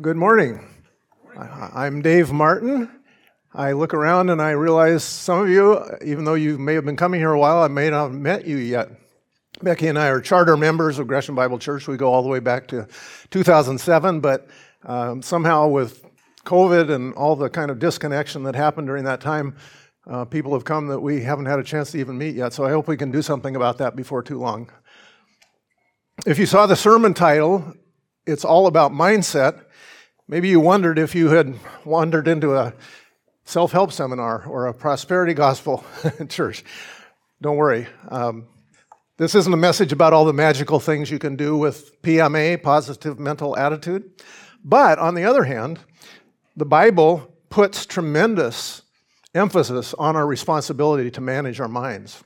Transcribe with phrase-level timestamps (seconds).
[0.00, 0.64] Good morning.
[1.36, 2.88] I'm Dave Martin.
[3.52, 6.94] I look around and I realize some of you, even though you may have been
[6.94, 8.90] coming here a while, I may not have met you yet.
[9.60, 11.88] Becky and I are charter members of Gresham Bible Church.
[11.88, 12.86] We go all the way back to
[13.32, 14.46] 2007, but
[14.84, 16.04] um, somehow with
[16.44, 19.56] COVID and all the kind of disconnection that happened during that time,
[20.08, 22.52] uh, people have come that we haven't had a chance to even meet yet.
[22.52, 24.70] So I hope we can do something about that before too long.
[26.24, 27.74] If you saw the sermon title,
[28.28, 29.64] it's all about mindset.
[30.30, 32.74] Maybe you wondered if you had wandered into a
[33.46, 35.82] self help seminar or a prosperity gospel
[36.28, 36.64] church.
[37.40, 37.86] Don't worry.
[38.10, 38.46] Um,
[39.16, 43.18] this isn't a message about all the magical things you can do with PMA, positive
[43.18, 44.22] mental attitude.
[44.62, 45.78] But on the other hand,
[46.56, 48.82] the Bible puts tremendous
[49.34, 52.22] emphasis on our responsibility to manage our minds.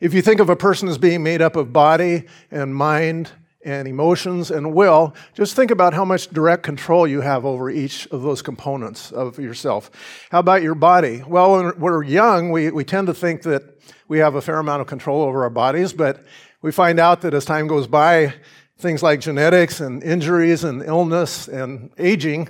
[0.00, 3.32] If you think of a person as being made up of body and mind
[3.64, 8.06] and emotions and will, just think about how much direct control you have over each
[8.06, 9.90] of those components of yourself.
[10.30, 11.22] How about your body?
[11.26, 13.62] Well, when we're young, we, we tend to think that
[14.08, 16.24] we have a fair amount of control over our bodies, but
[16.62, 18.34] we find out that as time goes by,
[18.78, 22.48] things like genetics and injuries and illness and aging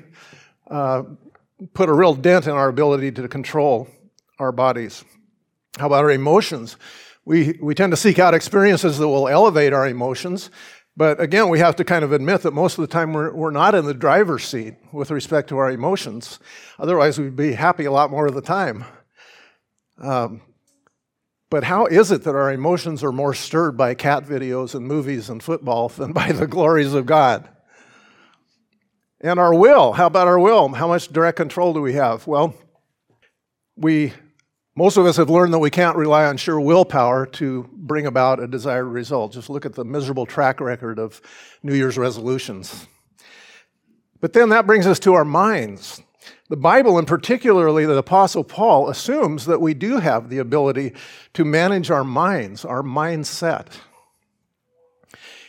[0.71, 1.03] uh,
[1.75, 3.89] put a real dent in our ability to control
[4.39, 5.05] our bodies.
[5.79, 6.77] How about our emotions?
[7.25, 10.51] We, we tend to seek out experiences that will elevate our emotions,
[11.01, 13.51] but again, we have to kind of admit that most of the time we're, we're
[13.51, 16.39] not in the driver's seat with respect to our emotions.
[16.79, 18.85] Otherwise, we'd be happy a lot more of the time.
[19.97, 20.43] Um,
[21.49, 25.31] but how is it that our emotions are more stirred by cat videos and movies
[25.31, 27.49] and football than by the glories of God?
[29.23, 30.69] And our will, how about our will?
[30.69, 32.27] How much direct control do we have?
[32.27, 32.53] Well,
[33.75, 34.13] we
[34.81, 38.43] most of us have learned that we can't rely on sheer willpower to bring about
[38.43, 39.31] a desired result.
[39.31, 41.21] Just look at the miserable track record of
[41.63, 42.87] New Year's resolutions.
[44.23, 46.01] But then that brings us to our minds.
[46.49, 50.95] The Bible, and particularly the Apostle Paul, assumes that we do have the ability
[51.35, 53.67] to manage our minds, our mindset.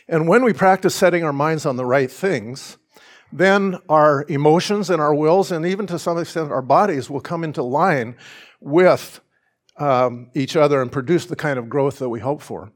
[0.08, 2.76] And when we practice setting our minds on the right things,
[3.32, 7.44] then our emotions and our wills, and even to some extent our bodies, will come
[7.44, 8.14] into line
[8.64, 9.20] with
[9.82, 12.70] um, each other and produce the kind of growth that we hope for.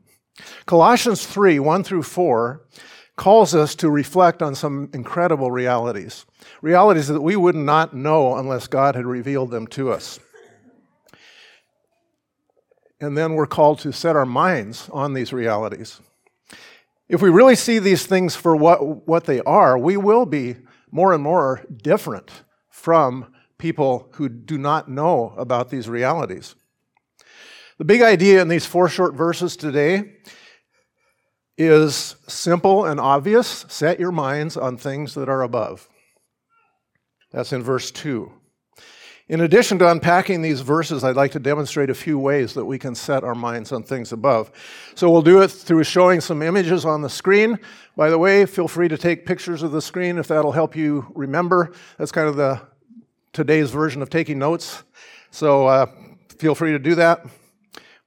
[0.67, 2.67] Colossians 3 1 through 4
[3.15, 6.27] calls us to reflect on some incredible realities,
[6.61, 10.19] realities that we would not know unless God had revealed them to us.
[13.00, 16.00] And then we're called to set our minds on these realities.
[17.09, 20.56] If we really see these things for what, what they are, we will be
[20.91, 26.55] more and more different from people who do not know about these realities.
[27.78, 30.14] The big idea in these four short verses today
[31.59, 35.87] is simple and obvious set your minds on things that are above.
[37.32, 38.32] That's in verse 2.
[39.28, 42.78] In addition to unpacking these verses, I'd like to demonstrate a few ways that we
[42.78, 44.50] can set our minds on things above.
[44.94, 47.58] So we'll do it through showing some images on the screen.
[47.94, 51.12] By the way, feel free to take pictures of the screen if that'll help you
[51.14, 51.72] remember.
[51.98, 52.62] That's kind of the
[53.34, 54.82] today's version of taking notes.
[55.31, 55.87] So uh,
[56.38, 57.26] feel free to do that.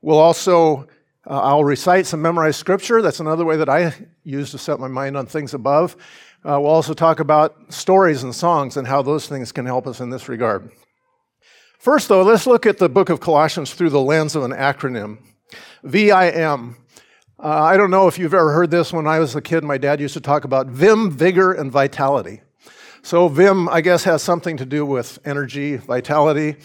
[0.01, 0.87] We'll also,
[1.27, 3.01] uh, I'll recite some memorized scripture.
[3.01, 3.93] That's another way that I
[4.23, 5.95] use to set my mind on things above.
[6.45, 9.99] Uh, we'll also talk about stories and songs and how those things can help us
[9.99, 10.71] in this regard.
[11.79, 15.19] First, though, let's look at the book of Colossians through the lens of an acronym
[15.83, 16.77] VIM.
[17.41, 18.91] Uh, I don't know if you've ever heard this.
[18.91, 22.41] When I was a kid, my dad used to talk about vim, vigor, and vitality.
[23.01, 26.57] So, VIM, I guess, has something to do with energy, vitality.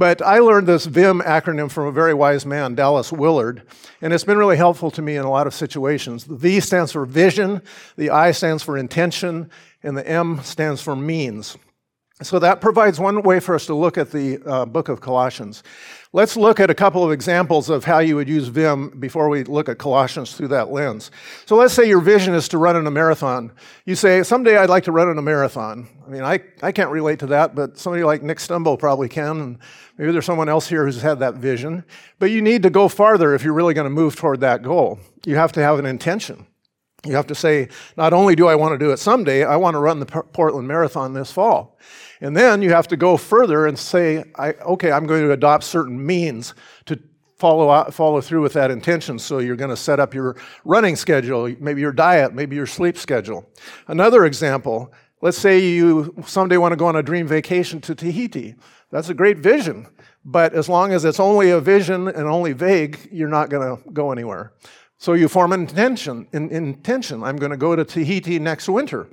[0.00, 3.64] But I learned this VIM acronym from a very wise man, Dallas Willard,
[4.00, 6.24] and it's been really helpful to me in a lot of situations.
[6.24, 7.60] The V stands for vision,
[7.96, 9.50] the I stands for intention,
[9.82, 11.58] and the M stands for means.
[12.22, 15.62] So that provides one way for us to look at the uh, book of Colossians.
[16.12, 19.44] Let's look at a couple of examples of how you would use Vim before we
[19.44, 21.10] look at Colossians through that lens.
[21.46, 23.52] So let's say your vision is to run in a marathon.
[23.86, 25.88] You say, someday I'd like to run in a marathon.
[26.06, 29.40] I mean, I, I can't relate to that, but somebody like Nick Stumbo probably can,
[29.40, 29.58] and
[29.96, 31.84] maybe there's someone else here who's had that vision.
[32.18, 34.98] But you need to go farther if you're really going to move toward that goal.
[35.24, 36.46] You have to have an intention.
[37.06, 39.74] You have to say, not only do I want to do it someday, I want
[39.74, 41.78] to run the Portland Marathon this fall.
[42.20, 46.04] And then you have to go further and say, okay, I'm going to adopt certain
[46.04, 46.54] means
[46.86, 47.00] to
[47.38, 49.18] follow, out, follow through with that intention.
[49.18, 52.98] So you're going to set up your running schedule, maybe your diet, maybe your sleep
[52.98, 53.48] schedule.
[53.88, 58.54] Another example, let's say you someday want to go on a dream vacation to Tahiti.
[58.90, 59.86] That's a great vision.
[60.22, 63.90] But as long as it's only a vision and only vague, you're not going to
[63.90, 64.52] go anywhere.
[64.98, 66.28] So you form an intention.
[66.34, 67.22] In, intention.
[67.22, 69.08] I'm going to go to Tahiti next winter.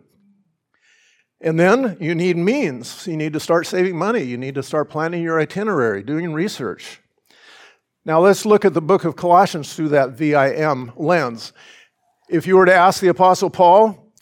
[1.40, 3.06] And then you need means.
[3.06, 4.24] You need to start saving money.
[4.24, 7.02] You need to start planning your itinerary, doing research.
[8.06, 11.54] Now let's look at the book of Colossians through that VIM lens.
[12.30, 14.14] If you were to ask the Apostle Paul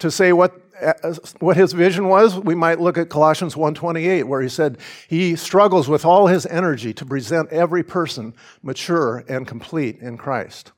[0.00, 4.42] to say what, uh, what his vision was, we might look at Colossians 1.28, where
[4.42, 4.78] he said
[5.08, 10.72] he struggles with all his energy to present every person mature and complete in Christ.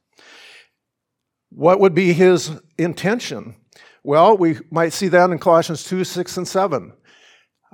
[1.51, 3.57] What would be his intention?
[4.03, 6.93] Well, we might see that in Colossians 2, 6, and 7.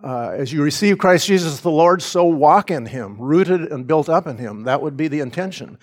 [0.03, 4.09] Uh, as you receive Christ Jesus the Lord, so walk in him, rooted and built
[4.09, 4.65] up in him.
[4.65, 5.79] That would be the intention.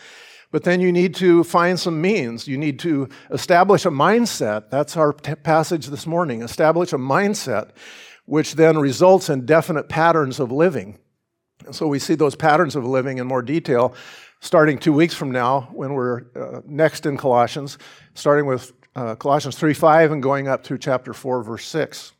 [0.51, 2.47] But then you need to find some means.
[2.47, 4.69] You need to establish a mindset.
[4.69, 6.43] That's our t- passage this morning.
[6.43, 7.71] Establish a mindset,
[8.25, 10.99] which then results in definite patterns of living.
[11.65, 13.95] And so we see those patterns of living in more detail
[14.43, 17.77] starting two weeks from now when we're uh, next in Colossians,
[18.13, 22.13] starting with uh, Colossians 3 5 and going up through chapter 4, verse 6.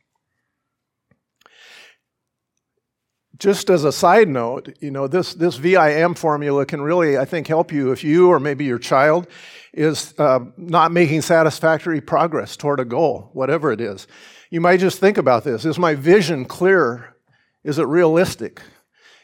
[3.44, 7.48] just as a side note, you know, this, this VIM formula can really, I think,
[7.48, 9.28] help you if you or maybe your child
[9.74, 14.08] is uh, not making satisfactory progress toward a goal, whatever it is.
[14.50, 17.16] You might just think about this Is my vision clear?
[17.64, 18.62] Is it realistic?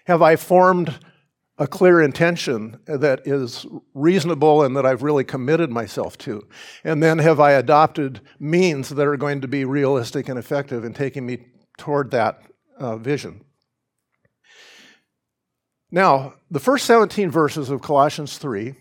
[0.05, 0.99] Have I formed
[1.59, 6.47] a clear intention that is reasonable and that I've really committed myself to?
[6.83, 10.93] And then have I adopted means that are going to be realistic and effective in
[10.93, 11.45] taking me
[11.77, 12.41] toward that
[12.79, 13.43] uh, vision?
[15.91, 18.75] Now, the first 17 verses of Colossians 3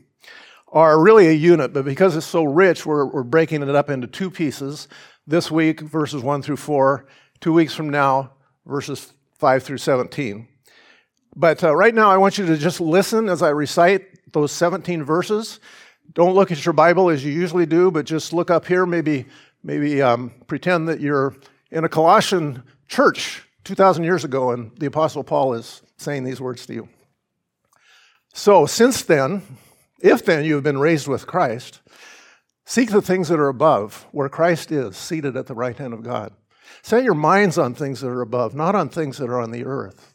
[0.71, 4.07] are really a unit, but because it's so rich, we're, we're breaking it up into
[4.07, 4.87] two pieces.
[5.27, 7.07] This week, verses 1 through 4,
[7.41, 8.33] two weeks from now,
[8.67, 10.47] verses 5 through 17.
[11.39, 15.05] But uh, right now, I want you to just listen as I recite those 17
[15.05, 15.61] verses.
[16.13, 19.25] Don't look at your Bible as you usually do, but just look up here, maybe,
[19.63, 21.37] maybe um, pretend that you're
[21.71, 26.67] in a Colossian church 2,000 years ago, and the Apostle Paul is saying these words
[26.67, 26.89] to you.
[28.35, 29.43] So, since then,
[30.01, 31.83] if then you have been raised with Christ,
[32.67, 36.03] seek the things that are above, where Christ is, seated at the right hand of
[36.03, 36.33] God.
[36.83, 39.65] Set your minds on things that are above, not on things that are on the
[39.65, 40.15] earth.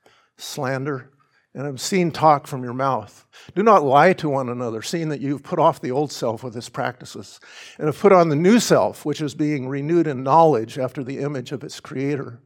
[0.41, 1.11] slander,
[1.53, 3.27] and obscene talk from your mouth.
[3.55, 6.55] Do not lie to one another, seeing that you've put off the old self with
[6.55, 7.39] its practices,
[7.77, 11.19] and have put on the new self, which is being renewed in knowledge after the
[11.19, 12.39] image of its creator.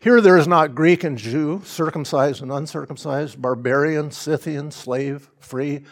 [0.00, 5.84] Here there is not Greek and Jew, circumcised and uncircumcised, barbarian, Scythian, slave, free,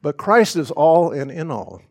[0.00, 1.82] but Christ is all and in all.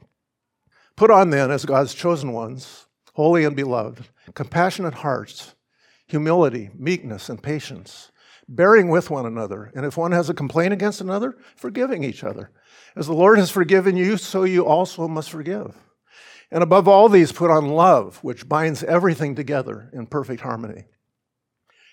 [0.97, 5.55] Put on then, as God's chosen ones, holy and beloved, compassionate hearts,
[6.07, 8.10] humility, meekness, and patience,
[8.55, 12.51] bearing with one another, and if one has a complaint against another, forgiving each other.
[12.95, 15.75] As the Lord has forgiven you, so you also must forgive.
[16.51, 20.83] And above all these, put on love, which binds everything together in perfect harmony.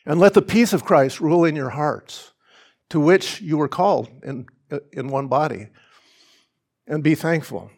[0.05, 2.33] And let the peace of Christ rule in your hearts,
[2.91, 4.47] to which you were called in,
[4.93, 5.69] in one body.
[6.89, 7.71] And be thankful.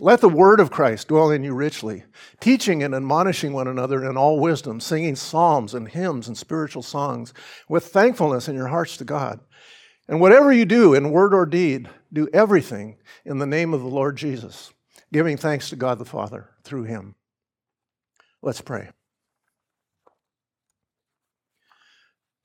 [0.00, 2.04] Let the word of Christ dwell in you richly,
[2.40, 7.34] teaching and admonishing one another in all wisdom, singing psalms and hymns and spiritual songs
[7.68, 9.40] with thankfulness in your hearts to God.
[10.08, 12.96] And whatever you do in word or deed, do everything
[13.26, 14.72] in the name of the Lord Jesus,
[15.12, 17.14] giving thanks to God the Father through him.
[18.40, 18.88] Let's pray.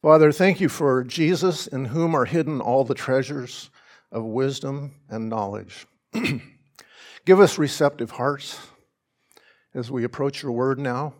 [0.01, 3.69] Father, thank you for Jesus, in whom are hidden all the treasures
[4.11, 5.87] of wisdom and knowledge.
[7.27, 8.57] Give us receptive hearts
[9.73, 11.13] as we approach your word now.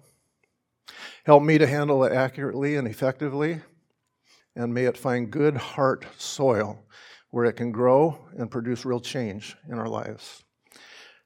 [1.26, 3.60] Help me to handle it accurately and effectively,
[4.56, 6.80] and may it find good heart soil
[7.32, 10.46] where it can grow and produce real change in our lives.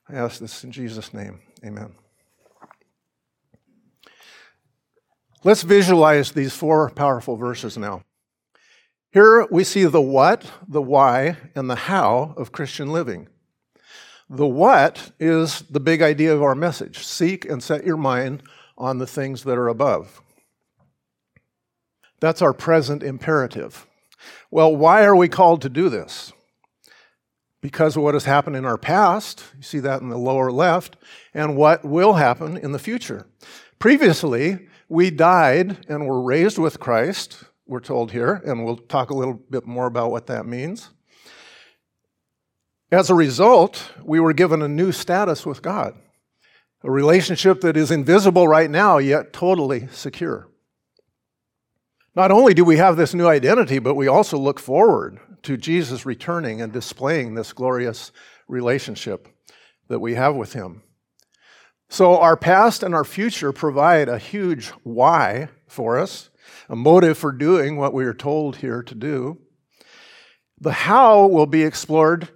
[0.09, 1.41] I ask this in Jesus' name.
[1.63, 1.93] Amen.
[5.43, 8.01] Let's visualize these four powerful verses now.
[9.11, 13.27] Here we see the what, the why, and the how of Christian living.
[14.33, 18.43] The what is the big idea of our message seek and set your mind
[18.77, 20.21] on the things that are above.
[22.21, 23.85] That's our present imperative.
[24.50, 26.31] Well, why are we called to do this?
[27.59, 30.95] Because of what has happened in our past, you see that in the lower left,
[31.33, 33.27] and what will happen in the future.
[33.79, 39.15] Previously, We died and were raised with Christ, we're told here, and we'll talk a
[39.15, 40.89] little bit more about what that means.
[42.91, 45.95] As a result, we were given a new status with God,
[46.83, 50.50] a relationship that is invisible right now, yet totally secure.
[52.13, 56.05] Not only do we have this new identity, but we also look forward to Jesus
[56.05, 58.12] returning and displaying this glorious
[58.50, 59.29] relationship
[59.88, 60.83] that we have with Him.
[61.89, 66.29] So, our past and our future provide a huge why for us,
[66.67, 69.38] a motive for doing what we are told here to do.
[70.60, 72.29] The how will be explored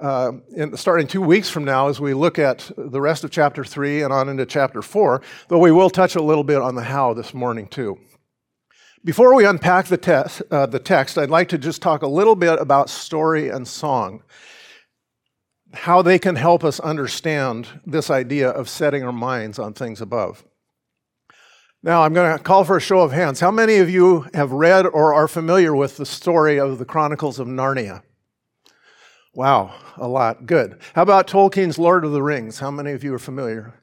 [0.00, 3.64] uh, in, starting two weeks from now as we look at the rest of chapter
[3.64, 6.82] 3 and on into chapter 4, though we will touch a little bit on the
[6.82, 7.98] how this morning too.
[9.04, 12.34] Before we unpack the, te- uh, the text, I'd like to just talk a little
[12.34, 14.22] bit about story and song,
[15.72, 20.44] how they can help us understand this idea of setting our minds on things above.
[21.82, 23.38] Now, I'm going to call for a show of hands.
[23.38, 27.38] How many of you have read or are familiar with the story of the Chronicles
[27.38, 28.02] of Narnia?
[29.36, 30.46] Wow, a lot.
[30.46, 30.78] Good.
[30.94, 32.58] How about Tolkien's Lord of the Rings?
[32.58, 33.74] How many of you are familiar?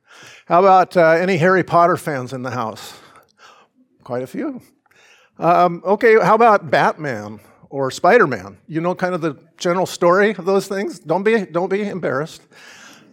[0.47, 2.99] How about uh, any Harry Potter fans in the house?
[4.03, 4.63] Quite a few.
[5.37, 8.57] Um, okay, how about Batman or Spider Man?
[8.65, 10.97] You know, kind of the general story of those things.
[10.97, 12.41] Don't be don't be embarrassed.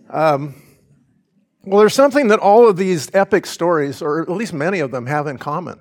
[0.09, 0.55] Um,
[1.65, 5.05] well, there's something that all of these epic stories, or at least many of them,
[5.05, 5.79] have in common.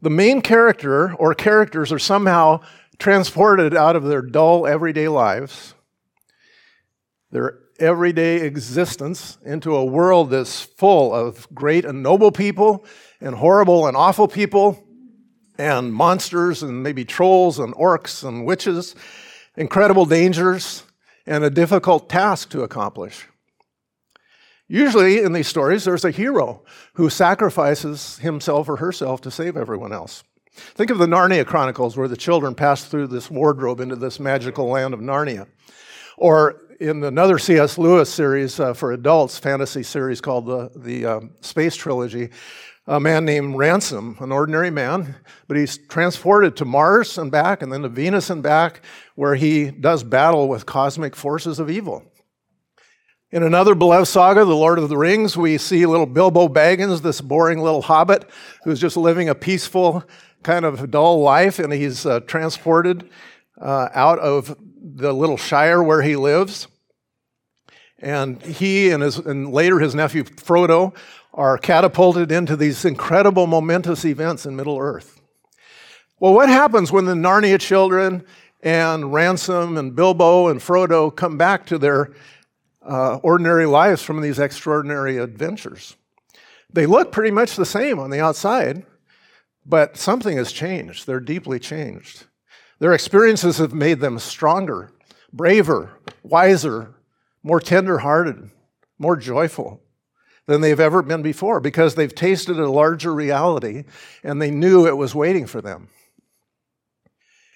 [0.00, 2.62] The main character or characters are somehow
[2.98, 5.74] transported out of their dull everyday lives,
[7.30, 12.84] their everyday existence, into a world that's full of great and noble people
[13.20, 14.82] and horrible and awful people
[15.58, 18.94] and monsters and maybe trolls and orcs and witches,
[19.56, 20.84] incredible dangers,
[21.26, 23.28] and a difficult task to accomplish.
[24.68, 29.92] Usually in these stories, there's a hero who sacrifices himself or herself to save everyone
[29.92, 30.24] else.
[30.52, 34.66] Think of the Narnia Chronicles, where the children pass through this wardrobe into this magical
[34.66, 35.46] land of Narnia.
[36.18, 37.78] Or in another C.S.
[37.78, 42.30] Lewis series uh, for adults, fantasy series called the, the uh, Space Trilogy,
[42.86, 45.14] a man named Ransom, an ordinary man,
[45.46, 48.82] but he's transported to Mars and back, and then to Venus and back,
[49.14, 52.11] where he does battle with cosmic forces of evil.
[53.32, 57.22] In another beloved saga, The Lord of the Rings, we see little Bilbo Baggins, this
[57.22, 58.28] boring little hobbit
[58.62, 60.04] who's just living a peaceful,
[60.42, 63.08] kind of dull life, and he's uh, transported
[63.58, 66.68] uh, out of the little shire where he lives.
[68.00, 70.94] And he and, his, and later his nephew Frodo
[71.32, 75.22] are catapulted into these incredible, momentous events in Middle Earth.
[76.20, 78.26] Well, what happens when the Narnia children
[78.62, 82.12] and Ransom and Bilbo and Frodo come back to their
[82.84, 85.96] uh, ordinary lives from these extraordinary adventures?
[86.72, 88.84] They look pretty much the same on the outside,
[89.64, 91.06] but something has changed.
[91.06, 92.24] They're deeply changed.
[92.78, 94.90] Their experiences have made them stronger,
[95.32, 96.94] braver, wiser,
[97.42, 98.50] more tender hearted,
[98.98, 99.82] more joyful
[100.46, 103.84] than they've ever been before because they've tasted a larger reality
[104.24, 105.88] and they knew it was waiting for them.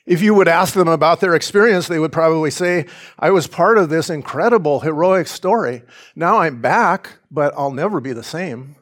[0.06, 2.86] If you would ask them about their experience, they would probably say,
[3.18, 5.82] I was part of this incredible, heroic story.
[6.14, 8.76] Now I'm back, but I'll never be the same.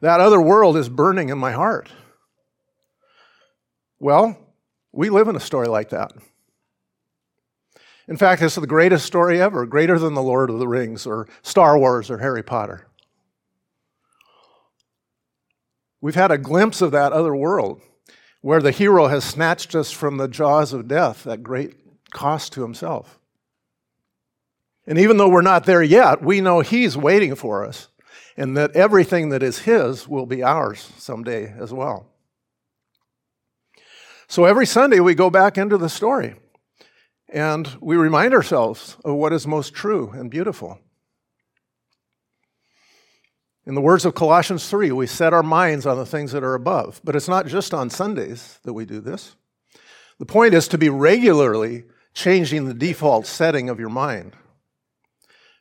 [0.00, 1.90] That other world is burning in my heart.
[3.98, 4.36] Well,
[4.92, 6.12] we live in a story like that.
[8.06, 11.28] In fact, it's the greatest story ever, greater than The Lord of the Rings or
[11.40, 12.86] Star Wars or Harry Potter.
[16.00, 17.80] We've had a glimpse of that other world
[18.42, 21.74] where the hero has snatched us from the jaws of death at great
[22.10, 23.18] cost to himself.
[24.86, 27.88] And even though we're not there yet, we know he's waiting for us
[28.36, 32.06] and that everything that is his will be ours someday as well.
[34.26, 36.34] So every Sunday we go back into the story
[37.28, 40.80] and we remind ourselves of what is most true and beautiful.
[43.64, 46.54] In the words of Colossians 3, we set our minds on the things that are
[46.54, 47.00] above.
[47.04, 49.36] But it's not just on Sundays that we do this.
[50.18, 54.32] The point is to be regularly changing the default setting of your mind,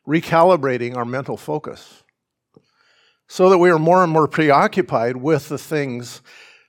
[0.08, 2.04] recalibrating our mental focus,
[3.28, 6.22] so that we are more and more preoccupied with the things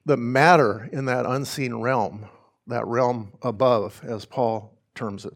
[0.05, 2.27] that matter in that unseen realm,
[2.67, 5.35] that realm above, as Paul terms it.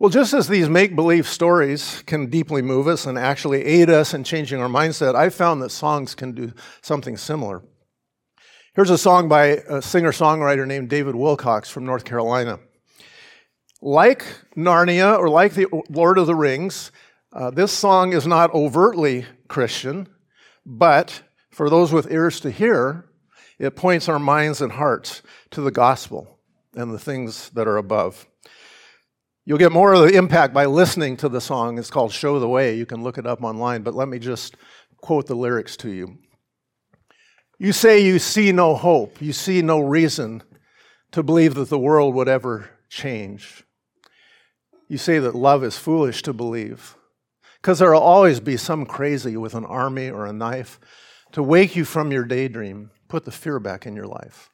[0.00, 4.14] Well, just as these make believe stories can deeply move us and actually aid us
[4.14, 6.52] in changing our mindset, I've found that songs can do
[6.82, 7.64] something similar.
[8.76, 12.60] Here's a song by a singer songwriter named David Wilcox from North Carolina.
[13.82, 14.24] Like
[14.56, 16.92] Narnia or like the Lord of the Rings,
[17.32, 20.06] uh, this song is not overtly Christian,
[20.64, 21.22] but
[21.58, 23.04] For those with ears to hear,
[23.58, 26.38] it points our minds and hearts to the gospel
[26.76, 28.27] and the things that are above.
[29.48, 31.78] You'll get more of the impact by listening to the song.
[31.78, 32.76] It's called Show the Way.
[32.76, 34.58] You can look it up online, but let me just
[34.98, 36.18] quote the lyrics to you.
[37.58, 40.42] You say you see no hope, you see no reason
[41.12, 43.64] to believe that the world would ever change.
[44.86, 46.94] You say that love is foolish to believe,
[47.62, 50.78] because there will always be some crazy with an army or a knife
[51.32, 54.50] to wake you from your daydream, put the fear back in your life.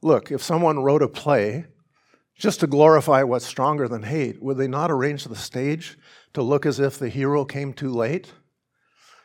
[0.00, 1.66] Look, if someone wrote a play
[2.36, 5.98] just to glorify what's stronger than hate, would they not arrange the stage
[6.34, 8.32] to look as if the hero came too late?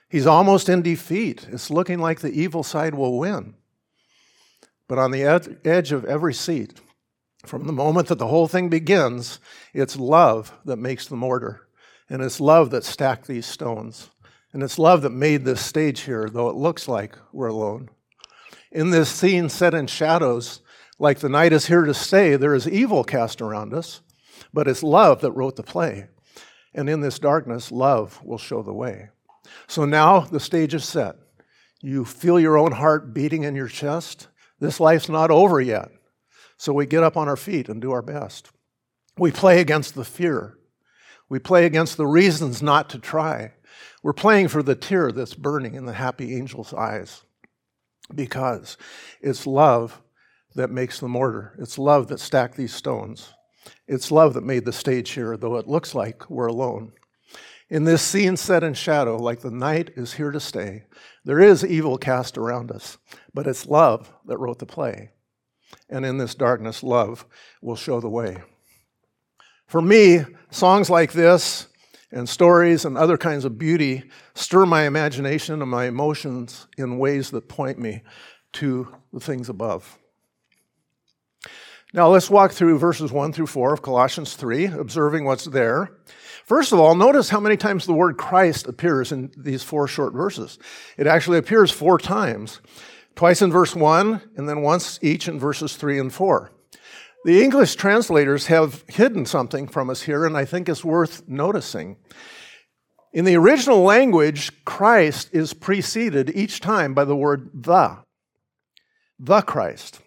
[0.10, 1.48] He's almost in defeat.
[1.52, 3.56] It's looking like the evil side will win.
[4.88, 6.80] But on the ed- edge of every seat,
[7.46, 9.40] from the moment that the whole thing begins,
[9.74, 11.68] it's love that makes the mortar.
[12.10, 14.10] And it's love that stacked these stones.
[14.54, 17.90] And it's love that made this stage here, though it looks like we're alone.
[18.72, 20.62] In this scene set in shadows,
[21.00, 24.02] like the night is here to stay, there is evil cast around us,
[24.54, 26.08] but it's love that wrote the play.
[26.74, 29.10] And in this darkness, love will show the way.
[29.68, 31.16] So now the stage is set.
[31.82, 34.28] You feel your own heart beating in your chest.
[34.60, 35.90] This life's not over yet.
[36.58, 38.50] So we get up on our feet and do our best.
[39.18, 40.58] We play against the fear.
[41.30, 43.54] We play against the reasons not to try.
[44.02, 47.22] We're playing for the tear that's burning in the happy angel's eyes
[48.14, 48.78] because
[49.22, 50.02] it's love
[50.58, 51.54] that makes the mortar.
[51.60, 53.32] It's love that stacked these stones.
[53.88, 56.94] It's love that made the stage here, though it looks like we're alone.
[57.70, 60.86] In this scene set in shadow, like the night is here to stay,
[61.24, 62.98] there is evil cast around us,
[63.34, 65.12] but it's love that wrote the play.
[65.90, 67.26] And in this darkness, love
[67.62, 68.38] will show the way.
[69.68, 71.68] For me, songs like this
[72.12, 77.30] and stories and other kinds of beauty stir my imagination and my emotions in ways
[77.32, 78.02] that point me
[78.54, 80.00] to the things above.
[81.94, 85.92] Now let's walk through verses 1 through 4 of Colossians 3, observing what's there.
[86.44, 90.14] First of all, notice how many times the word Christ appears in these four short
[90.14, 90.60] verses.
[90.98, 92.60] It actually appears four times,
[93.16, 96.52] twice in verse 1, and then once each in verses 3 and 4.
[97.24, 101.96] The English translators have hidden something from us here, and I think it's worth noticing.
[103.14, 107.98] In the original language, Christ is preceded each time by the word the.
[109.20, 110.02] The Christ.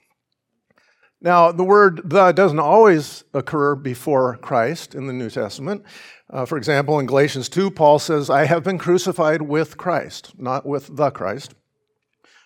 [1.22, 5.84] Now, the word the doesn't always occur before Christ in the New Testament.
[6.30, 10.64] Uh, for example, in Galatians 2, Paul says, I have been crucified with Christ, not
[10.64, 11.54] with the Christ.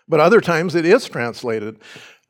[0.08, 1.78] But other times it is translated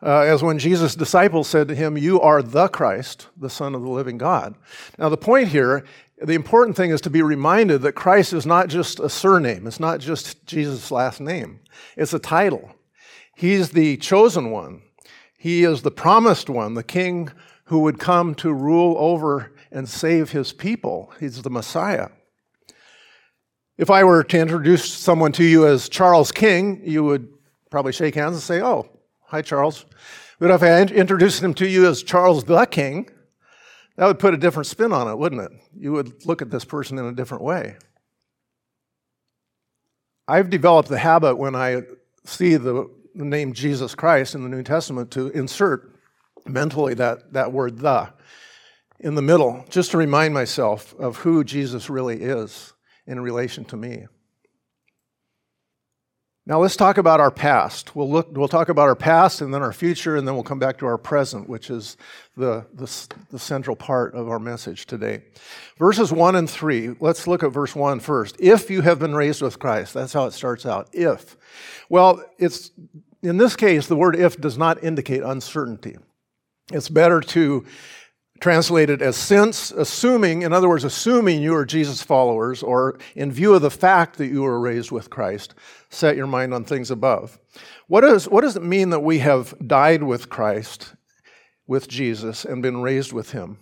[0.04, 3.82] uh, as when Jesus' disciples said to him, You are the Christ, the Son of
[3.82, 4.54] the living God.
[4.98, 5.84] Now, the point here,
[6.22, 9.80] the important thing is to be reminded that Christ is not just a surname, it's
[9.80, 11.60] not just Jesus' last name,
[11.96, 12.74] it's a title.
[13.34, 14.82] He's the chosen one,
[15.44, 17.30] he is the promised one, the king
[17.64, 21.12] who would come to rule over and save his people.
[21.20, 22.08] He's the Messiah.
[23.76, 27.28] If I were to introduce someone to you as Charles King, you would
[27.68, 28.88] probably shake hands and say, Oh,
[29.20, 29.84] hi, Charles.
[30.38, 33.10] But if I introduced him to you as Charles the King,
[33.96, 35.52] that would put a different spin on it, wouldn't it?
[35.76, 37.76] You would look at this person in a different way.
[40.26, 41.82] I've developed the habit when I
[42.24, 45.90] see the, the name Jesus Christ in the New Testament to insert
[46.46, 48.12] mentally that, that word the
[49.00, 52.72] in the middle, just to remind myself of who Jesus really is
[53.06, 54.06] in relation to me.
[56.46, 57.96] Now let's talk about our past.
[57.96, 58.28] We'll look.
[58.36, 60.86] We'll talk about our past, and then our future, and then we'll come back to
[60.86, 61.96] our present, which is
[62.36, 62.90] the, the,
[63.30, 65.22] the, central part of our message today.
[65.78, 66.94] Verses one and three.
[66.98, 68.36] Let's look at verse one first.
[68.40, 70.88] If you have been raised with Christ, that's how it starts out.
[70.92, 71.36] If.
[71.88, 72.72] Well, it's
[73.22, 75.96] in this case the word "if" does not indicate uncertainty.
[76.72, 77.64] It's better to
[78.40, 83.54] translated as since, assuming, in other words, assuming you are Jesus followers, or in view
[83.54, 85.54] of the fact that you were raised with Christ,
[85.88, 87.38] set your mind on things above.
[87.86, 90.94] What, is, what does it mean that we have died with Christ,
[91.66, 93.58] with Jesus, and been raised with him?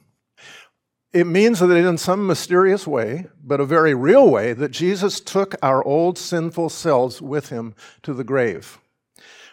[1.13, 5.55] It means that in some mysterious way, but a very real way, that Jesus took
[5.63, 8.79] our old sinful selves with him to the grave.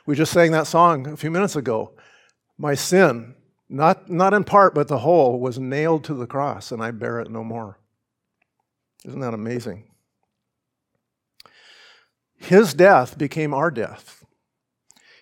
[0.06, 1.92] We just sang that song a few minutes ago.
[2.58, 3.36] My sin,
[3.68, 7.20] not, not in part, but the whole, was nailed to the cross, and I bear
[7.20, 7.78] it no more.
[9.06, 9.84] Isn't that amazing?
[12.38, 14.19] His death became our death.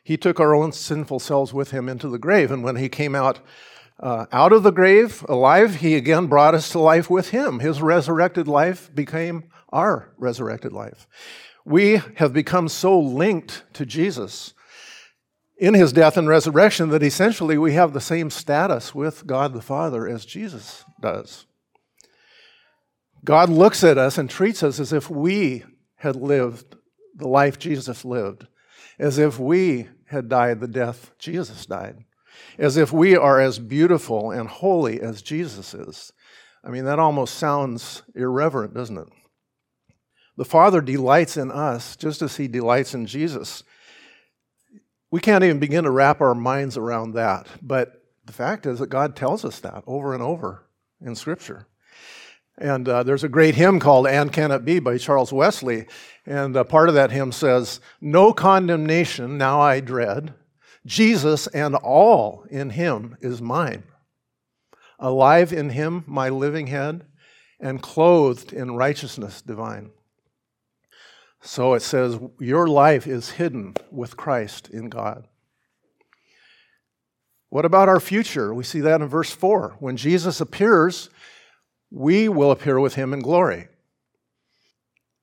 [0.07, 3.13] He took our own sinful selves with him into the grave, and when he came
[3.13, 3.41] out
[3.99, 7.59] uh, out of the grave alive, he again brought us to life with him.
[7.59, 11.07] His resurrected life became our resurrected life.
[11.65, 14.53] We have become so linked to Jesus
[15.57, 19.61] in his death and resurrection that essentially we have the same status with God the
[19.61, 21.47] Father as Jesus does.
[23.25, 25.65] God looks at us and treats us as if we
[25.97, 26.77] had lived
[27.13, 28.47] the life Jesus lived,
[28.97, 32.05] as if we had died the death Jesus died,
[32.57, 36.11] as if we are as beautiful and holy as Jesus is.
[36.63, 39.07] I mean, that almost sounds irreverent, doesn't it?
[40.37, 43.63] The Father delights in us just as He delights in Jesus.
[45.09, 48.89] We can't even begin to wrap our minds around that, but the fact is that
[48.89, 50.63] God tells us that over and over
[51.01, 51.67] in Scripture.
[52.57, 55.85] And uh, there's a great hymn called And Can It Be by Charles Wesley.
[56.25, 60.33] And uh, part of that hymn says, No condemnation now I dread.
[60.85, 63.83] Jesus and all in him is mine.
[64.99, 67.05] Alive in him, my living head,
[67.59, 69.91] and clothed in righteousness divine.
[71.41, 75.27] So it says, Your life is hidden with Christ in God.
[77.49, 78.53] What about our future?
[78.53, 79.77] We see that in verse 4.
[79.79, 81.09] When Jesus appears,
[81.89, 83.67] we will appear with him in glory.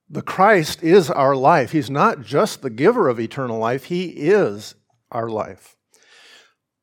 [0.09, 1.73] The Christ is our life.
[1.73, 4.75] He's not just the giver of eternal life, He is
[5.11, 5.77] our life.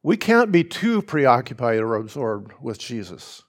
[0.04, 3.44] We can't be too preoccupied or absorbed with Jesus.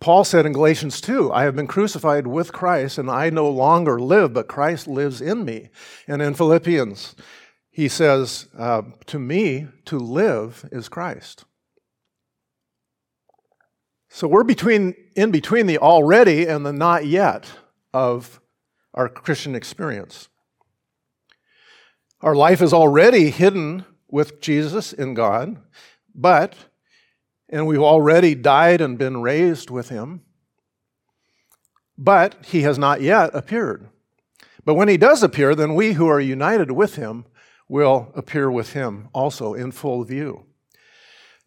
[0.00, 4.00] Paul said in Galatians 2, I have been crucified with Christ, and I no longer
[4.00, 5.68] live, but Christ lives in me.
[6.08, 7.14] And in Philippians,
[7.70, 11.44] he says, uh, To me, to live is Christ.
[14.14, 17.50] So we're between, in between the already and the not yet
[17.94, 18.42] of
[18.92, 20.28] our Christian experience.
[22.20, 25.56] Our life is already hidden with Jesus in God,
[26.14, 26.54] but,
[27.48, 30.20] and we've already died and been raised with him,
[31.96, 33.88] but he has not yet appeared.
[34.62, 37.24] But when he does appear, then we who are united with him
[37.66, 40.44] will appear with him also in full view.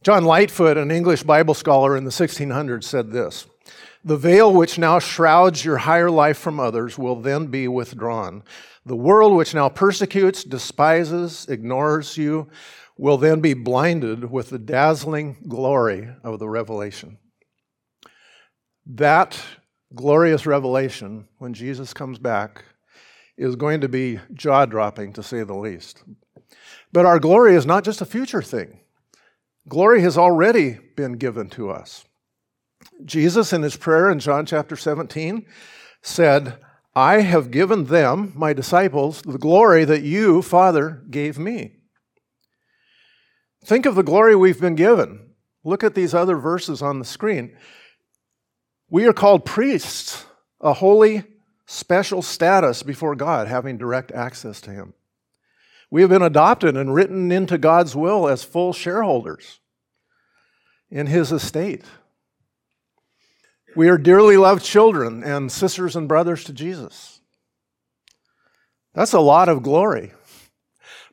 [0.05, 3.47] John Lightfoot, an English Bible scholar in the 1600s, said this
[4.03, 8.43] The veil which now shrouds your higher life from others will then be withdrawn.
[8.85, 12.47] The world which now persecutes, despises, ignores you
[12.99, 17.17] will then be blinded with the dazzling glory of the revelation.
[18.85, 19.43] That
[19.95, 22.63] glorious revelation, when Jesus comes back,
[23.37, 26.03] is going to be jaw dropping to say the least.
[26.93, 28.81] But our glory is not just a future thing.
[29.67, 32.05] Glory has already been given to us.
[33.03, 35.45] Jesus, in his prayer in John chapter 17,
[36.01, 36.59] said,
[36.95, 41.73] I have given them, my disciples, the glory that you, Father, gave me.
[43.65, 45.31] Think of the glory we've been given.
[45.63, 47.57] Look at these other verses on the screen.
[48.89, 50.25] We are called priests,
[50.61, 51.23] a holy,
[51.65, 54.93] special status before God, having direct access to Him.
[55.91, 59.59] We have been adopted and written into God's will as full shareholders
[60.89, 61.83] in His estate.
[63.75, 67.19] We are dearly loved children and sisters and brothers to Jesus.
[68.93, 70.13] That's a lot of glory.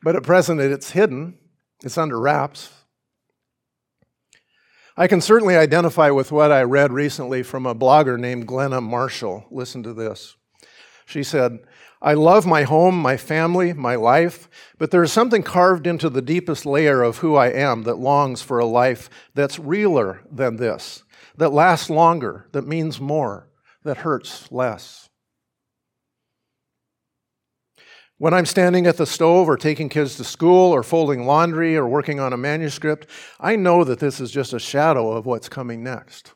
[0.01, 1.37] But at present, it's hidden,
[1.83, 2.71] it's under wraps.
[4.95, 9.45] I can certainly identify with what I read recently from a blogger named Glenna Marshall.
[9.49, 10.35] Listen to this.
[11.05, 11.59] She said,
[12.05, 16.21] I love my home, my family, my life, but there is something carved into the
[16.21, 21.03] deepest layer of who I am that longs for a life that's realer than this,
[21.37, 23.47] that lasts longer, that means more,
[23.85, 25.07] that hurts less.
[28.17, 31.87] When I'm standing at the stove or taking kids to school or folding laundry or
[31.87, 33.07] working on a manuscript,
[33.39, 36.33] I know that this is just a shadow of what's coming next.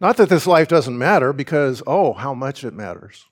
[0.00, 3.24] Not that this life doesn't matter, because, oh, how much it matters.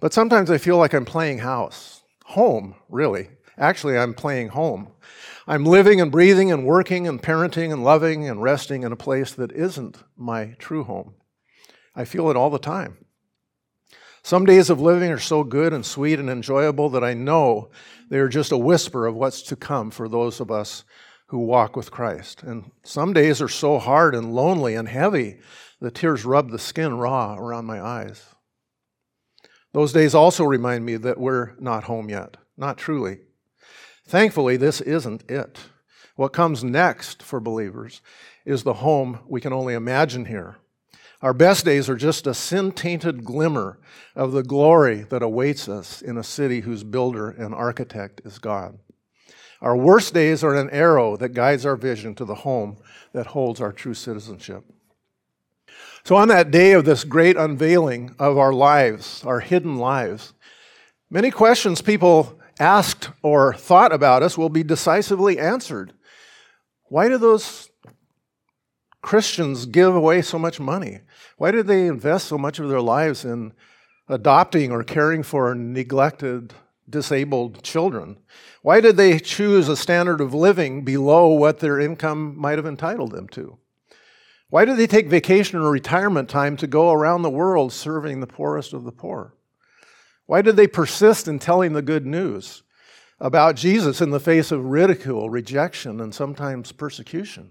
[0.00, 2.02] But sometimes I feel like I'm playing house.
[2.26, 3.30] Home, really.
[3.56, 4.88] Actually, I'm playing home.
[5.46, 9.32] I'm living and breathing and working and parenting and loving and resting in a place
[9.32, 11.14] that isn't my true home.
[11.94, 12.98] I feel it all the time.
[14.22, 17.70] Some days of living are so good and sweet and enjoyable that I know
[18.08, 20.84] they are just a whisper of what's to come for those of us
[21.26, 22.42] who walk with Christ.
[22.42, 25.40] And some days are so hard and lonely and heavy
[25.80, 28.33] the tears rub the skin raw around my eyes.
[29.74, 33.18] Those days also remind me that we're not home yet, not truly.
[34.06, 35.58] Thankfully, this isn't it.
[36.14, 38.00] What comes next for believers
[38.46, 40.58] is the home we can only imagine here.
[41.20, 43.80] Our best days are just a sin tainted glimmer
[44.14, 48.78] of the glory that awaits us in a city whose builder and architect is God.
[49.60, 52.76] Our worst days are an arrow that guides our vision to the home
[53.12, 54.62] that holds our true citizenship.
[56.06, 60.34] So, on that day of this great unveiling of our lives, our hidden lives,
[61.08, 65.94] many questions people asked or thought about us will be decisively answered.
[66.90, 67.70] Why do those
[69.00, 71.00] Christians give away so much money?
[71.38, 73.54] Why did they invest so much of their lives in
[74.06, 76.52] adopting or caring for neglected,
[76.86, 78.18] disabled children?
[78.60, 83.12] Why did they choose a standard of living below what their income might have entitled
[83.12, 83.56] them to?
[84.54, 88.28] Why did they take vacation or retirement time to go around the world serving the
[88.28, 89.34] poorest of the poor?
[90.26, 92.62] Why did they persist in telling the good news
[93.18, 97.50] about Jesus in the face of ridicule, rejection, and sometimes persecution?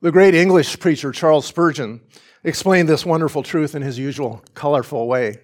[0.00, 2.00] The great English preacher Charles Spurgeon
[2.42, 5.36] explained this wonderful truth in his usual colorful way.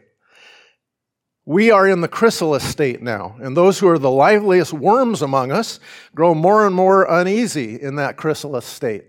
[1.44, 5.52] We are in the chrysalis state now, and those who are the liveliest worms among
[5.52, 5.78] us
[6.12, 9.04] grow more and more uneasy in that chrysalis state.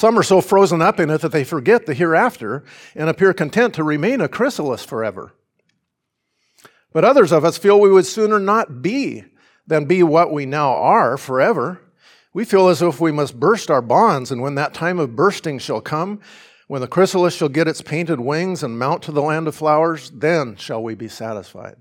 [0.00, 3.74] Some are so frozen up in it that they forget the hereafter and appear content
[3.74, 5.34] to remain a chrysalis forever.
[6.94, 9.24] But others of us feel we would sooner not be
[9.66, 11.82] than be what we now are forever.
[12.32, 15.58] We feel as if we must burst our bonds, and when that time of bursting
[15.58, 16.20] shall come,
[16.66, 20.10] when the chrysalis shall get its painted wings and mount to the land of flowers,
[20.14, 21.76] then shall we be satisfied.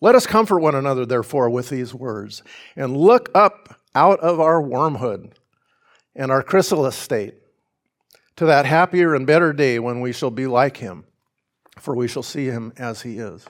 [0.00, 2.44] Let us comfort one another, therefore, with these words,
[2.76, 5.34] and look up out of our wormhood
[6.18, 7.34] and our chrysalis state
[8.36, 11.04] to that happier and better day when we shall be like him,
[11.78, 13.46] for we shall see him as he is.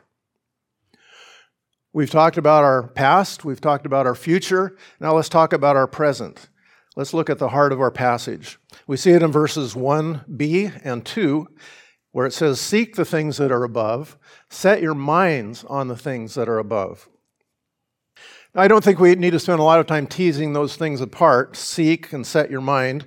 [1.93, 4.77] We've talked about our past, we've talked about our future.
[5.01, 6.49] Now let's talk about our present.
[6.95, 8.59] Let's look at the heart of our passage.
[8.87, 11.47] We see it in verses 1b and 2,
[12.13, 14.19] where it says, Seek the things that are above,
[14.51, 17.09] set your minds on the things that are above.
[18.55, 21.57] I don't think we need to spend a lot of time teasing those things apart
[21.57, 23.05] seek and set your mind.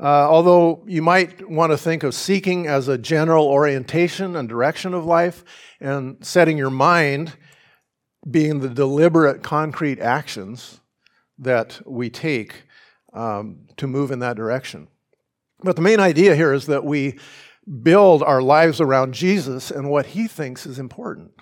[0.00, 4.94] Uh, although you might want to think of seeking as a general orientation and direction
[4.94, 5.44] of life,
[5.80, 7.36] and setting your mind
[8.28, 10.80] being the deliberate, concrete actions
[11.38, 12.62] that we take
[13.12, 14.88] um, to move in that direction.
[15.60, 17.18] But the main idea here is that we
[17.82, 21.32] build our lives around Jesus and what he thinks is important.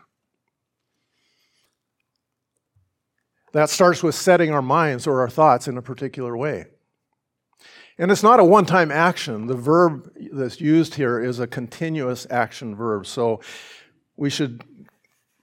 [3.53, 6.67] That starts with setting our minds or our thoughts in a particular way.
[7.99, 9.47] And it's not a one time action.
[9.47, 13.07] The verb that's used here is a continuous action verb.
[13.07, 13.41] So
[14.17, 14.65] we should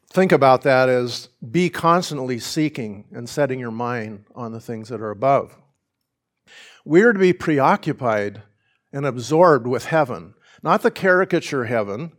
[0.09, 5.01] think about that as be constantly seeking and setting your mind on the things that
[5.01, 5.55] are above.
[6.85, 8.41] We are to be preoccupied
[8.91, 12.13] and absorbed with heaven, not the caricature heaven,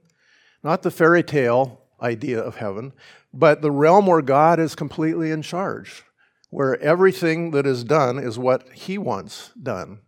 [0.62, 2.92] not the fairy tale idea of heaven,
[3.38, 6.03] but the realm where God is completely in charge,
[6.51, 10.01] where everything that is done is what He wants done.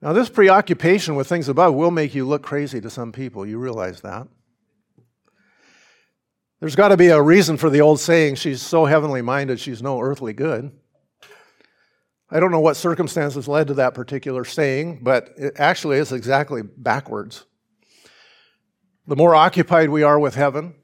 [0.00, 3.46] Now, this preoccupation with things above will make you look crazy to some people.
[3.46, 4.26] You realize that.
[6.58, 9.82] There's got to be a reason for the old saying, she's so heavenly minded, she's
[9.82, 10.72] no earthly good.
[12.28, 16.62] I don't know what circumstances led to that particular saying, but it actually is exactly
[16.62, 17.44] backwards.
[19.06, 20.74] The more occupied we are with heaven,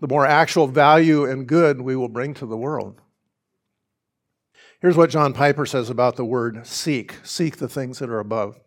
[0.00, 3.00] the more actual value and good we will bring to the world.
[4.80, 8.60] Here's what John Piper says about the word seek seek the things that are above.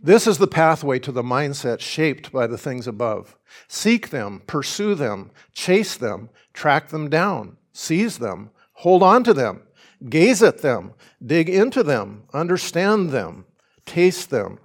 [0.00, 3.36] This is the pathway to the mindset shaped by the things above.
[3.66, 9.62] Seek them, pursue them, chase them, track them down, seize them, hold on to them,
[10.08, 10.92] gaze at them,
[11.24, 13.44] dig into them, understand them,
[13.86, 14.60] taste them,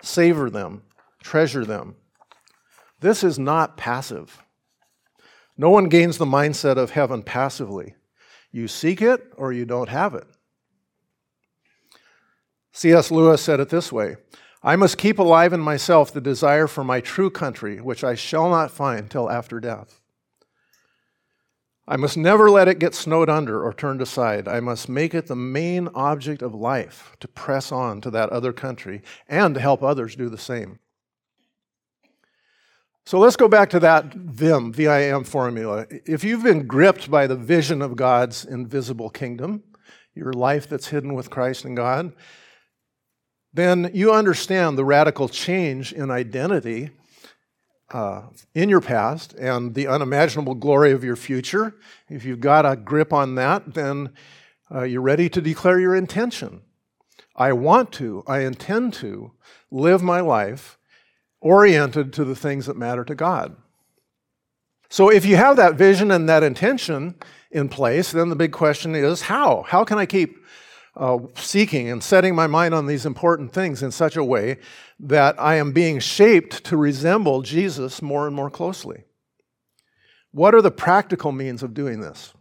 [0.00, 0.82] savor them,
[1.22, 1.94] treasure them.
[3.02, 4.42] This is not passive.
[5.58, 7.94] No one gains the mindset of heaven passively.
[8.52, 10.26] You seek it or you don't have it.
[12.72, 13.10] C.S.
[13.10, 14.16] Lewis said it this way
[14.62, 18.48] I must keep alive in myself the desire for my true country, which I shall
[18.48, 20.00] not find till after death.
[21.88, 24.46] I must never let it get snowed under or turned aside.
[24.46, 28.52] I must make it the main object of life to press on to that other
[28.52, 30.78] country and to help others do the same.
[33.04, 35.86] So let's go back to that VIM, V-I-M formula.
[36.06, 39.64] If you've been gripped by the vision of God's invisible kingdom,
[40.14, 42.12] your life that's hidden with Christ and God,
[43.52, 46.90] then you understand the radical change in identity
[47.92, 48.22] uh,
[48.54, 51.74] in your past and the unimaginable glory of your future.
[52.08, 54.10] If you've got a grip on that, then
[54.70, 56.62] uh, you're ready to declare your intention.
[57.34, 59.32] I want to, I intend to
[59.70, 60.78] live my life
[61.42, 63.54] oriented to the things that matter to God.
[64.88, 67.16] So if you have that vision and that intention
[67.50, 69.64] in place, then the big question is how?
[69.68, 70.38] How can I keep
[70.96, 74.58] uh, seeking and setting my mind on these important things in such a way
[75.00, 79.04] that I am being shaped to resemble Jesus more and more closely.
[80.32, 82.34] What are the practical means of doing this?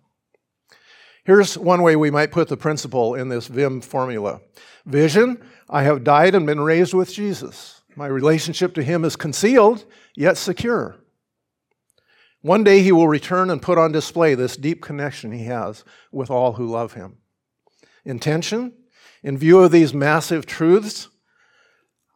[1.24, 4.42] Here's one way we might put the principle in this VIM formula
[4.86, 7.81] Vision, I have died and been raised with Jesus.
[7.96, 10.98] My relationship to him is concealed, yet secure.
[12.42, 16.32] One day he will return and put on display this deep connection he has with
[16.32, 17.18] all who love him.
[18.04, 18.74] Intention,
[19.22, 21.10] in view of these massive truths,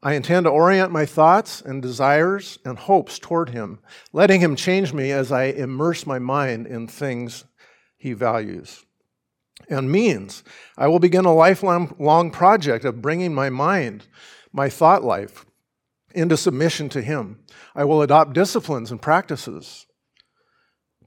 [0.02, 3.80] I intend to orient my thoughts and desires and hopes toward him,
[4.14, 7.44] letting him change me as I immerse my mind in things
[7.98, 8.86] he values
[9.70, 10.44] and means.
[10.78, 14.06] I will begin a lifelong project of bringing my mind,
[14.52, 15.46] my thought life,
[16.15, 17.39] into submission to Him.
[17.75, 19.86] I will adopt disciplines and practices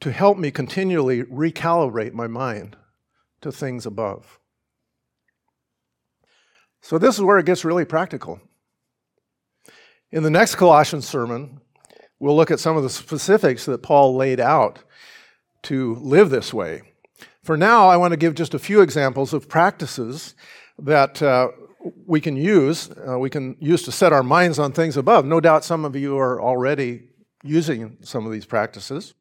[0.00, 2.76] to help me continually recalibrate my mind
[3.40, 4.38] to things above.
[6.80, 8.40] So, this is where it gets really practical.
[10.10, 11.60] In the next Colossians sermon,
[12.18, 14.78] we'll look at some of the specifics that Paul laid out
[15.64, 16.82] to live this way.
[17.42, 20.34] For now, I want to give just a few examples of practices
[20.78, 21.48] that uh,
[22.06, 22.90] we can use.
[22.90, 25.24] Uh, we can use to set our minds on things above.
[25.24, 27.04] No doubt some of you are already
[27.42, 29.14] using some of these practices.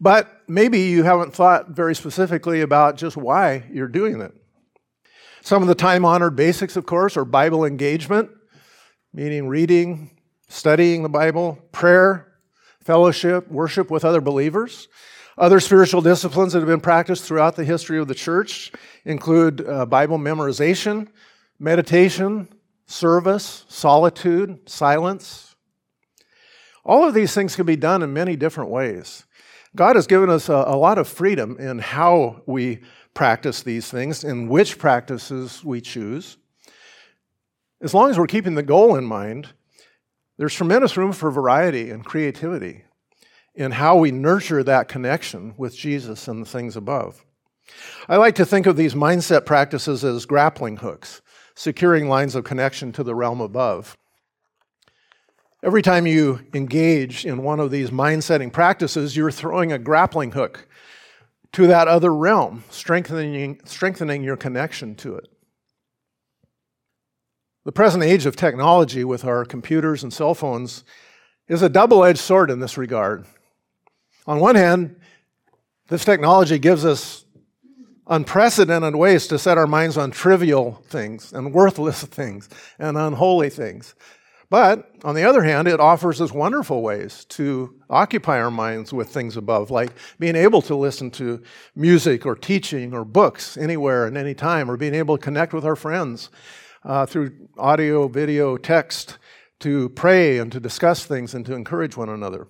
[0.00, 4.32] But maybe you haven't thought very specifically about just why you're doing it.
[5.40, 8.30] Some of the time honored basics, of course, are Bible engagement,
[9.14, 10.10] meaning reading,
[10.48, 12.34] studying the Bible, prayer,
[12.82, 14.88] fellowship, worship with other believers.
[15.38, 18.72] Other spiritual disciplines that have been practiced throughout the history of the church
[19.04, 21.08] include uh, Bible memorization,
[21.58, 22.48] meditation,
[22.86, 25.56] service, solitude, silence.
[26.84, 29.24] All of these things can be done in many different ways.
[29.74, 32.80] God has given us a, a lot of freedom in how we
[33.12, 36.36] practice these things and which practices we choose.
[37.80, 39.48] As long as we're keeping the goal in mind,
[40.38, 42.84] there's tremendous room for variety and creativity
[43.54, 47.24] in how we nurture that connection with Jesus and the things above.
[48.08, 51.20] I like to think of these mindset practices as grappling hooks,
[51.56, 53.96] securing lines of connection to the realm above.
[55.64, 60.32] Every time you engage in one of these mind setting practices, you're throwing a grappling
[60.32, 60.68] hook
[61.52, 65.28] to that other realm, strengthening, strengthening your connection to it.
[67.64, 70.84] The present age of technology with our computers and cell phones
[71.48, 73.24] is a double edged sword in this regard.
[74.26, 75.00] On one hand,
[75.88, 77.25] this technology gives us
[78.06, 83.94] unprecedented ways to set our minds on trivial things and worthless things and unholy things.
[84.48, 89.08] But on the other hand, it offers us wonderful ways to occupy our minds with
[89.08, 89.90] things above, like
[90.20, 91.42] being able to listen to
[91.74, 95.74] music or teaching or books anywhere and anytime, or being able to connect with our
[95.74, 96.30] friends
[96.84, 99.18] uh, through audio, video, text,
[99.58, 102.46] to pray and to discuss things and to encourage one another.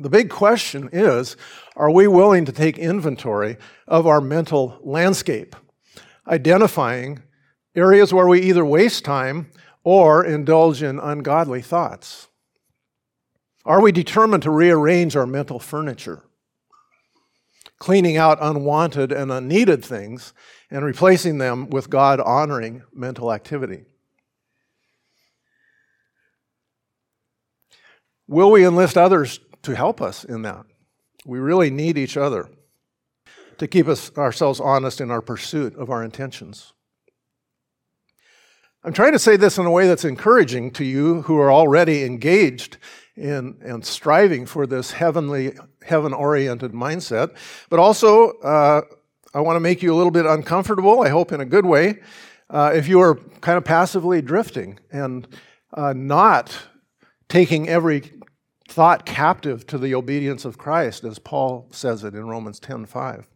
[0.00, 1.36] The big question is
[1.76, 3.56] are we willing to take inventory
[3.86, 5.56] of our mental landscape,
[6.26, 7.22] identifying
[7.74, 9.50] areas where we either waste time
[9.84, 12.28] or indulge in ungodly thoughts?
[13.64, 16.22] Are we determined to rearrange our mental furniture,
[17.78, 20.32] cleaning out unwanted and unneeded things
[20.70, 23.84] and replacing them with God honoring mental activity?
[28.26, 30.64] Will we enlist others to help us in that.
[31.26, 32.48] We really need each other
[33.58, 36.72] to keep us, ourselves honest in our pursuit of our intentions.
[38.82, 42.04] I'm trying to say this in a way that's encouraging to you who are already
[42.04, 42.78] engaged
[43.14, 45.52] in and striving for this heavenly,
[45.82, 47.36] heaven oriented mindset,
[47.68, 48.80] but also uh,
[49.34, 52.00] I want to make you a little bit uncomfortable, I hope in a good way,
[52.48, 55.28] uh, if you are kind of passively drifting and
[55.74, 56.56] uh, not
[57.28, 58.17] taking every
[58.68, 63.26] thought captive to the obedience of Christ, as Paul says it in Romans 10:5.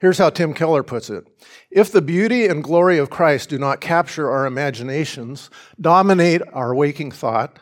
[0.00, 1.24] Here's how Tim Keller puts it
[1.70, 5.48] If the beauty and glory of Christ do not capture our imaginations,
[5.80, 7.58] dominate our waking thought,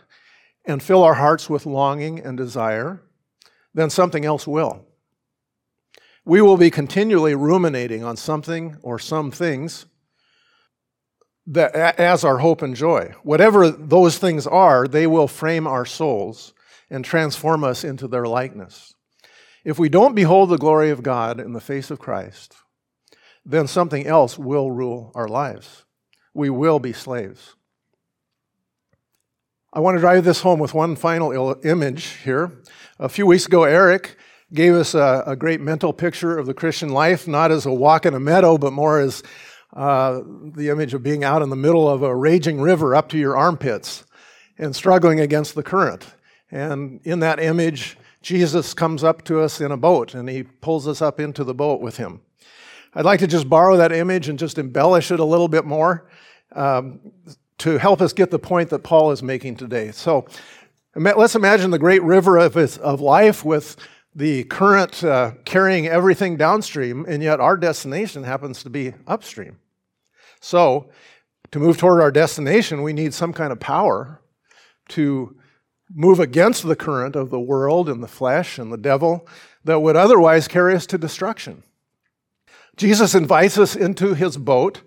[0.64, 3.02] and fill our hearts with longing and desire,
[3.74, 4.86] then something else will.
[6.24, 9.84] We will be continually ruminating on something or some things
[11.46, 13.14] that, as our hope and joy.
[13.22, 16.54] Whatever those things are, they will frame our souls
[16.90, 18.94] and transform us into their likeness.
[19.64, 22.54] If we don't behold the glory of God in the face of Christ,
[23.44, 25.84] then something else will rule our lives.
[26.32, 27.54] We will be slaves.
[29.72, 32.52] I want to drive this home with one final image here.
[32.98, 34.16] A few weeks ago, Eric
[34.52, 38.06] gave us a, a, great mental picture of the Christian life, not as a walk
[38.06, 39.22] in a meadow, but more as
[39.74, 43.18] uh, the image of being out in the middle of a raging river up to
[43.18, 44.04] your armpits
[44.56, 46.06] and struggling against the current.
[46.50, 50.86] And in that image, Jesus comes up to us in a boat and he pulls
[50.86, 52.20] us up into the boat with him.
[52.94, 56.08] I'd like to just borrow that image and just embellish it a little bit more
[56.52, 57.00] um,
[57.58, 59.90] to help us get the point that Paul is making today.
[59.90, 60.26] So
[60.94, 63.76] let's imagine the great river of, of life with
[64.14, 69.58] the current uh, carrying everything downstream, and yet our destination happens to be upstream.
[70.44, 70.90] So,
[71.52, 74.20] to move toward our destination, we need some kind of power
[74.88, 75.38] to
[75.90, 79.26] move against the current of the world and the flesh and the devil
[79.64, 81.62] that would otherwise carry us to destruction.
[82.76, 84.82] Jesus invites us into his boat,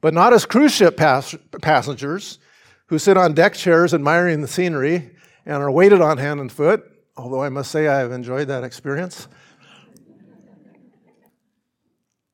[0.00, 2.40] but not as cruise ship pass- passengers
[2.86, 5.12] who sit on deck chairs admiring the scenery
[5.46, 6.82] and are waited on hand and foot,
[7.16, 9.28] although I must say I have enjoyed that experience.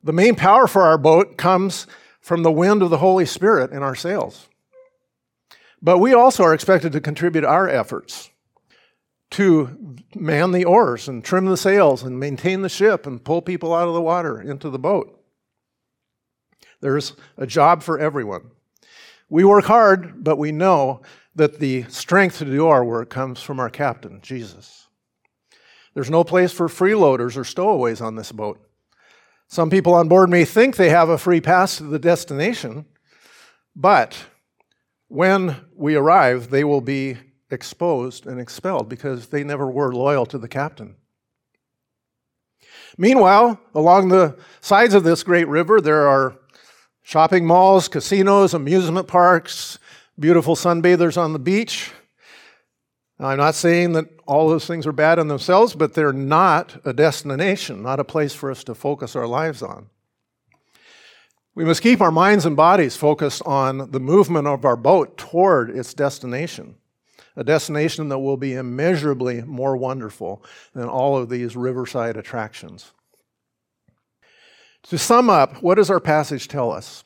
[0.02, 1.86] The main power for our boat comes
[2.28, 4.50] from the wind of the Holy Spirit in our sails.
[5.80, 8.28] But we also are expected to contribute our efforts
[9.30, 13.74] to man the oars and trim the sails and maintain the ship and pull people
[13.74, 15.18] out of the water into the boat.
[16.82, 18.50] There's a job for everyone.
[19.30, 21.00] We work hard, but we know
[21.34, 24.88] that the strength to do our work comes from our captain, Jesus.
[25.94, 28.60] There's no place for freeloaders or stowaways on this boat.
[29.48, 32.84] Some people on board may think they have a free pass to the destination,
[33.74, 34.16] but
[35.08, 37.16] when we arrive, they will be
[37.50, 40.96] exposed and expelled because they never were loyal to the captain.
[42.98, 46.36] Meanwhile, along the sides of this great river, there are
[47.02, 49.78] shopping malls, casinos, amusement parks,
[50.18, 51.90] beautiful sunbathers on the beach.
[53.18, 56.80] Now, I'm not saying that all those things are bad in themselves, but they're not
[56.84, 59.88] a destination, not a place for us to focus our lives on.
[61.56, 65.70] We must keep our minds and bodies focused on the movement of our boat toward
[65.70, 66.76] its destination,
[67.34, 72.92] a destination that will be immeasurably more wonderful than all of these riverside attractions.
[74.84, 77.02] To sum up, what does our passage tell us?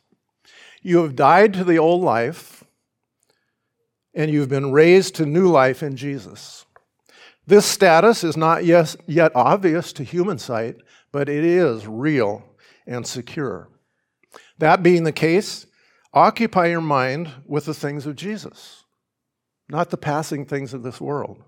[0.83, 2.52] You have died to the old life,
[4.15, 6.67] and you've been raised to new life in Jesus.
[7.47, 10.77] This status is not yet obvious to human sight,
[11.11, 12.45] but it is real
[12.87, 13.69] and secure.
[14.59, 15.67] That being the case,
[16.13, 18.85] occupy your mind with the things of Jesus,
[19.69, 21.43] not the passing things of this world.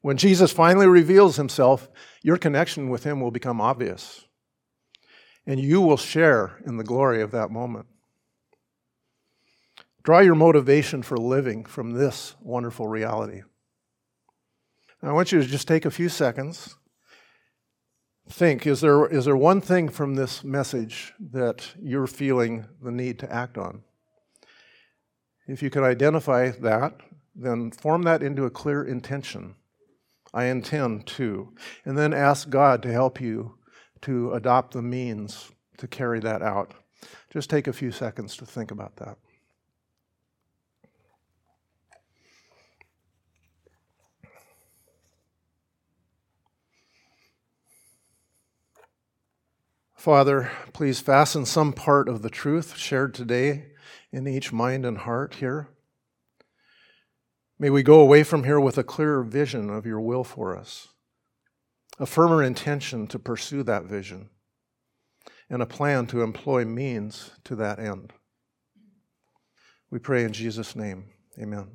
[0.00, 1.88] When Jesus finally reveals himself,
[2.22, 4.24] your connection with him will become obvious,
[5.46, 7.86] and you will share in the glory of that moment.
[10.02, 13.42] Draw your motivation for living from this wonderful reality.
[15.02, 16.76] Now, I want you to just take a few seconds
[18.28, 23.18] think is there, is there one thing from this message that you're feeling the need
[23.20, 23.82] to act on?
[25.46, 26.94] If you can identify that,
[27.34, 29.54] then form that into a clear intention.
[30.34, 31.54] I intend to.
[31.84, 33.54] And then ask God to help you
[34.02, 36.74] to adopt the means to carry that out.
[37.30, 39.16] Just take a few seconds to think about that.
[49.98, 53.72] Father, please fasten some part of the truth shared today
[54.12, 55.70] in each mind and heart here.
[57.58, 60.86] May we go away from here with a clearer vision of your will for us,
[61.98, 64.30] a firmer intention to pursue that vision,
[65.50, 68.12] and a plan to employ means to that end.
[69.90, 71.06] We pray in Jesus' name.
[71.40, 71.72] Amen.